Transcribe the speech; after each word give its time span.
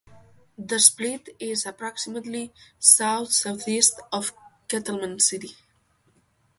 The 0.57 0.79
split 0.79 1.29
is 1.39 1.63
approximately 1.67 2.51
south-southeast 2.79 4.01
of 4.11 4.33
Kettleman 4.67 5.19
City. 5.19 5.51